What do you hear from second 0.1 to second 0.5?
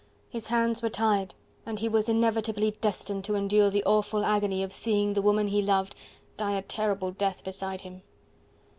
His